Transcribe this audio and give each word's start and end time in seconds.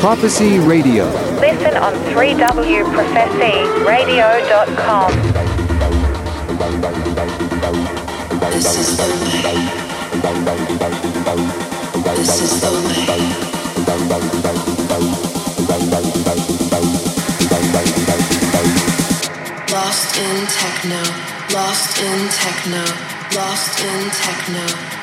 Prophecy 0.00 0.58
Radio. 0.60 1.04
Listen 1.40 1.76
on 1.76 1.92
3wprophecyradio.com. 2.14 5.12
This 8.52 8.78
is 8.78 8.96
the 8.96 9.06
way. 9.42 9.58
This 12.14 12.40
is 12.42 12.60
the 12.60 12.70
way. 13.08 13.22
Lost 19.72 20.16
in 20.16 20.46
techno, 20.46 21.02
lost 21.52 21.98
in 21.98 22.28
techno, 22.30 22.84
lost 23.34 23.80
in 23.80 24.10
techno. 24.10 24.95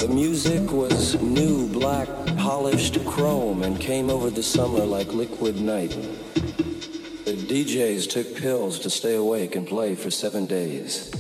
music 0.09 0.71
was 0.71 1.21
new, 1.21 1.67
black, 1.67 2.07
polished 2.37 3.03
chrome 3.05 3.63
and 3.63 3.79
came 3.79 4.09
over 4.09 4.29
the 4.29 4.43
summer 4.43 4.83
like 4.83 5.13
liquid 5.13 5.61
night. 5.61 5.91
The 7.25 7.35
DJs 7.35 8.09
took 8.09 8.35
pills 8.35 8.79
to 8.79 8.89
stay 8.89 9.15
awake 9.15 9.55
and 9.55 9.67
play 9.67 9.95
for 9.95 10.09
seven 10.09 10.45
days. 10.45 11.11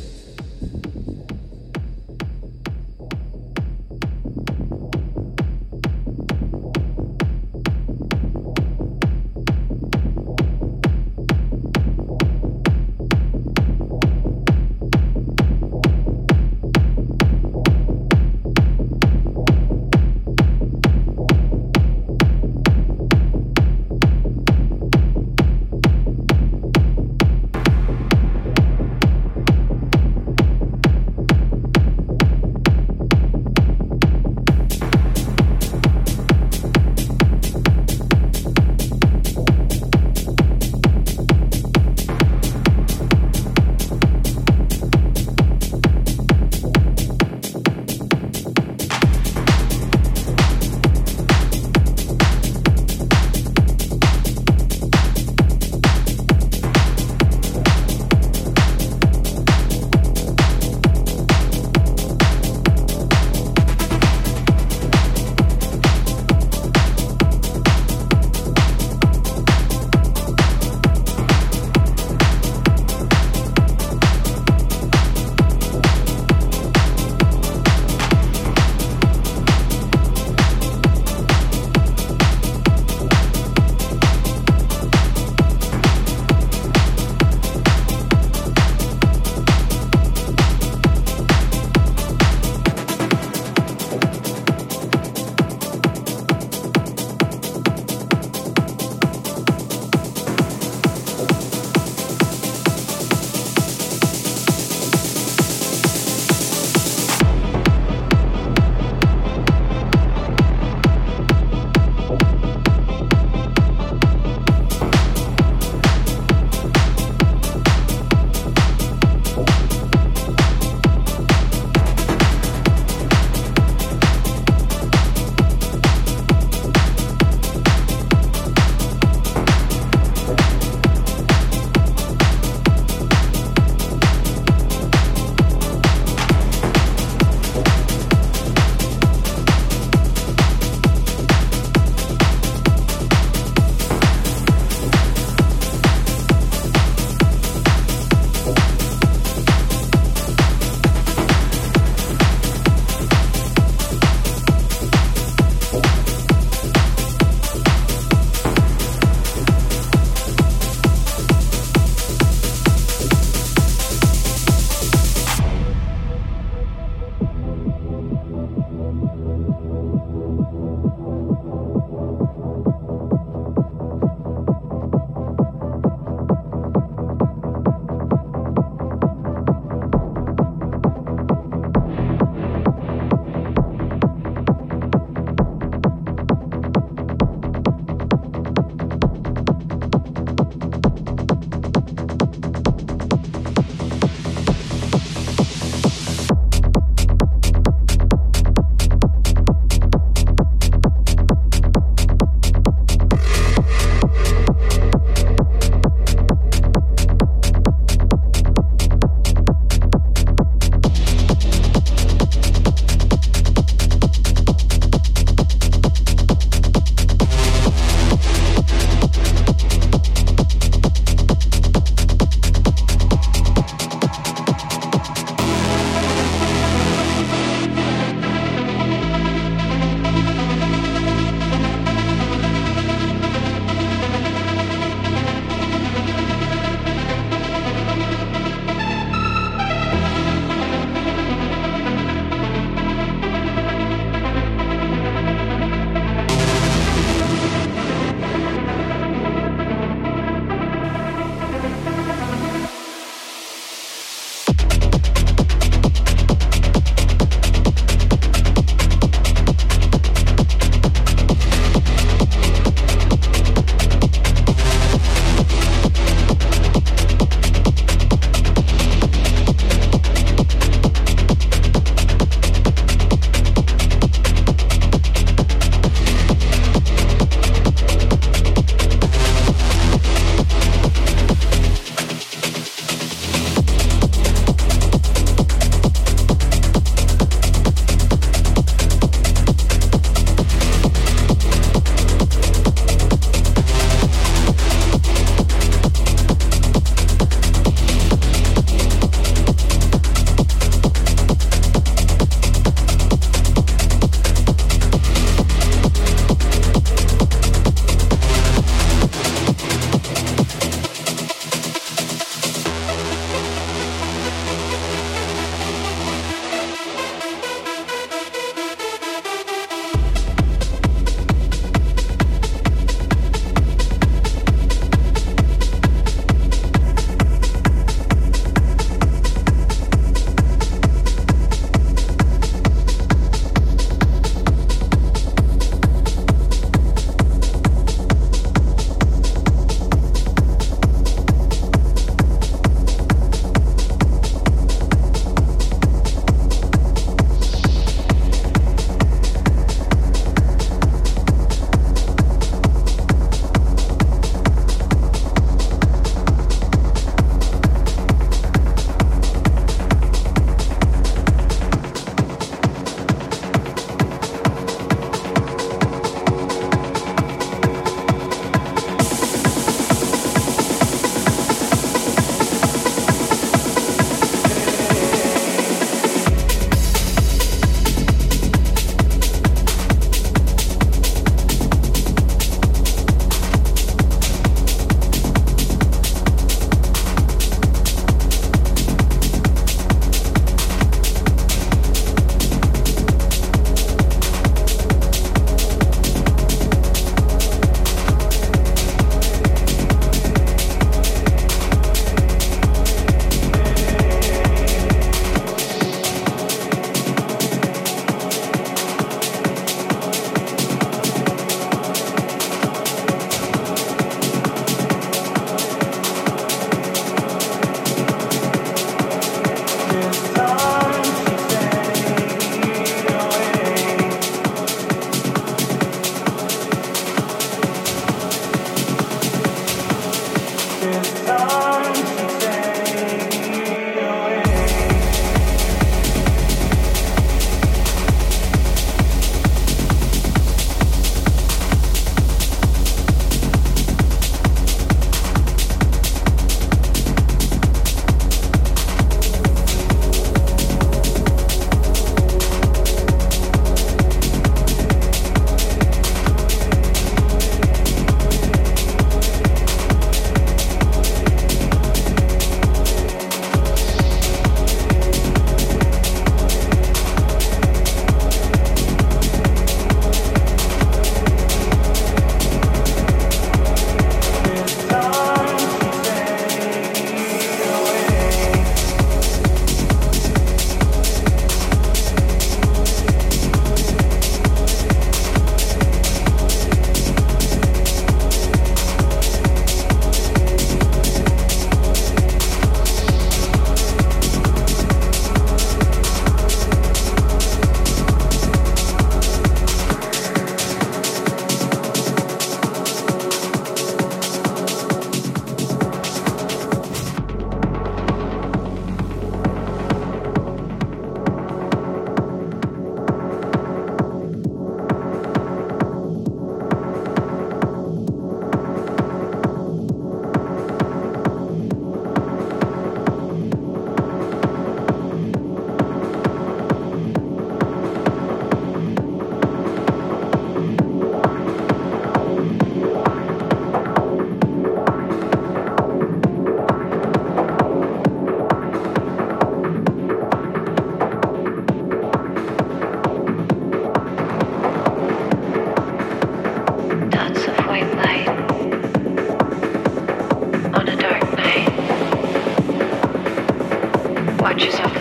watch 554.49 554.63
yourself. 554.65 554.98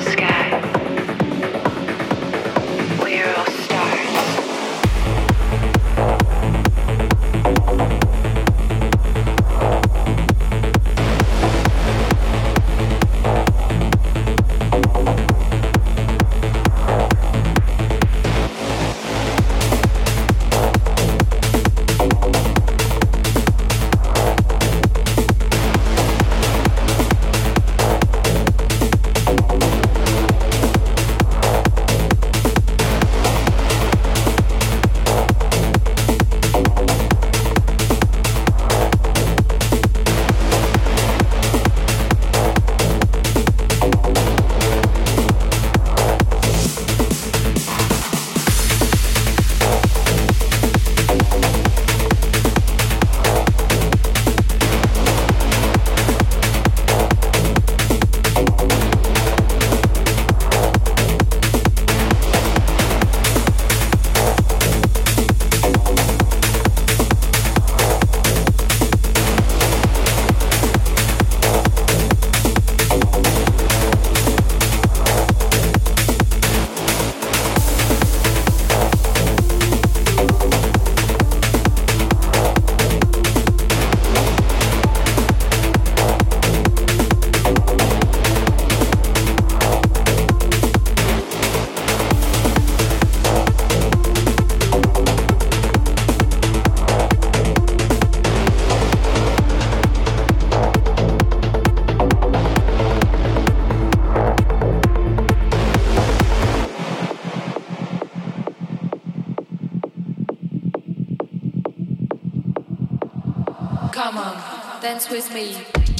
With 115.10 115.34
me. 115.34 115.97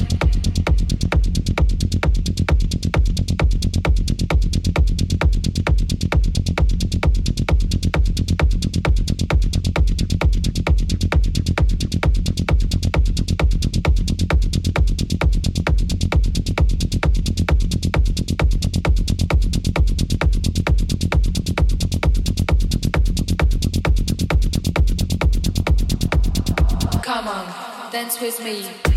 With 28.21 28.43
me. 28.43 28.88